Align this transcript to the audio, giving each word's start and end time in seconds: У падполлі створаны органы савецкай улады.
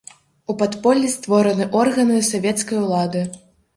У 0.53 0.55
падполлі 0.61 1.11
створаны 1.17 1.69
органы 1.81 2.17
савецкай 2.31 2.77
улады. 2.85 3.21